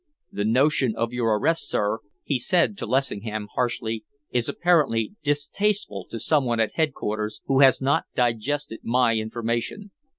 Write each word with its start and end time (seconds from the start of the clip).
"The 0.31 0.45
notion 0.45 0.95
of 0.95 1.13
your 1.13 1.37
arrest, 1.37 1.69
sir," 1.69 1.99
he 2.23 2.39
said 2.39 2.75
to 2.79 2.87
Lessingham 2.87 3.49
harshly, 3.53 4.03
"is 4.31 4.49
apparently 4.49 5.13
distasteful 5.21 6.07
to 6.09 6.17
some 6.17 6.43
one 6.43 6.59
at 6.59 6.71
headquarters 6.73 7.41
who 7.45 7.59
has 7.59 7.81
not 7.81 8.05
digested 8.15 8.79
my 8.81 9.13
information. 9.15 9.91